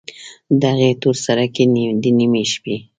د 0.59 0.61
هغې 0.73 0.89
تورسرکي، 1.01 1.63
د 2.01 2.03
نیمې 2.17 2.43
شپې 2.53 2.75